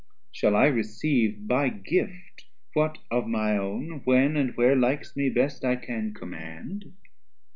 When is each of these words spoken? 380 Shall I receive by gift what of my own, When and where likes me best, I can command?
380 0.35 0.35
Shall 0.35 0.55
I 0.55 0.65
receive 0.65 1.47
by 1.47 1.69
gift 1.69 2.45
what 2.73 2.97
of 3.11 3.27
my 3.27 3.55
own, 3.55 4.01
When 4.03 4.35
and 4.35 4.57
where 4.57 4.75
likes 4.75 5.15
me 5.15 5.29
best, 5.29 5.63
I 5.63 5.75
can 5.75 6.15
command? 6.15 6.91